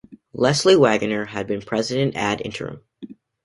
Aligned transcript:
Leslie 0.33 0.73
Waggener 0.73 1.27
had 1.27 1.45
been 1.45 1.61
president 1.61 2.15
ad 2.15 2.41
interim. 2.43 2.81